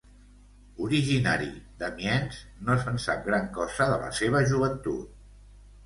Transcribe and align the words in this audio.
Originari 0.85 1.49
d'Amiens, 1.83 2.41
no 2.71 2.79
se'n 2.87 2.99
sap 3.07 3.25
gran 3.31 3.49
cosa 3.61 3.91
de 3.97 4.03
la 4.07 4.13
seva 4.25 4.47
joventut. 4.55 5.27